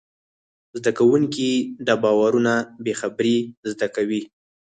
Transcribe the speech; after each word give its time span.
زدهکوونکي 0.77 1.49
دا 1.87 1.95
باورونه 2.03 2.53
بېخبري 2.85 3.37
زده 3.71 3.87
کوي. 3.95 4.21